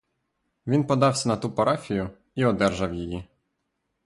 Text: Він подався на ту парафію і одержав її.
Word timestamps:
Він 0.67 0.83
подався 0.87 1.29
на 1.29 1.37
ту 1.37 1.51
парафію 1.51 2.09
і 2.35 2.45
одержав 2.45 2.93
її. 2.93 3.27